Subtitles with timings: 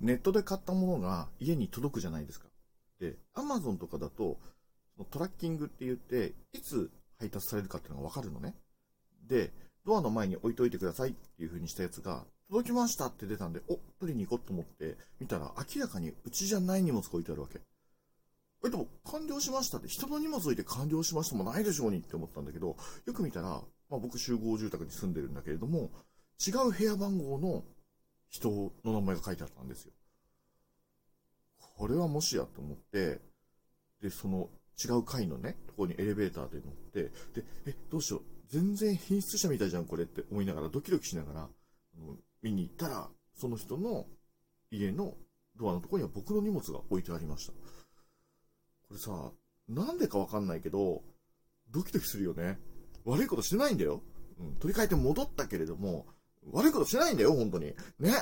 [0.00, 2.46] ネットで買ったものが家に届くじゃないですか。
[3.00, 4.38] で、アマゾンとかだと、
[5.10, 8.54] トラッキングって言って、いつ配達されるかっていうのがわかるのね。
[9.28, 9.52] で、
[9.84, 17.60] ドアの前に置いといてくださいっていう風にしたやつが、届きましたって出たんで、お、取りに行こうと思って、見たら明らかにうちじゃない荷物が置いてあるわけ。
[18.64, 25.90] え、でも完了しましたって、人の荷物置いて完了しましたもないでしょうにって思ったんだけど、よく見たら、まあ僕集合住宅に住んでるんだけれども、
[26.44, 27.64] 違う部屋番号の
[28.36, 29.92] 人の名前が書いてあったんですよ。
[31.76, 33.20] これはもしやと思って、
[34.00, 34.50] で、その
[34.82, 37.04] 違う階のね、ところにエレベーターで乗って、
[37.34, 41.48] で、え、どうしよう、全然品質者みたいじゃん、これって思いながら、ドキドキしながら、
[42.42, 44.06] 見に行ったら、その人の
[44.70, 45.14] 家の
[45.56, 47.52] ドアのところには僕の荷物が置いてありました。
[47.52, 47.58] こ
[48.92, 49.32] れさ、
[49.68, 51.02] なんでかわかんないけど、
[51.70, 52.58] ドキドキするよね。
[53.04, 54.02] 悪いことしてないんだよ。
[54.38, 56.06] うん、取り替えて戻ったけれども、
[56.52, 57.74] 悪いことしてないんだよ、本当に。
[57.98, 58.12] ね。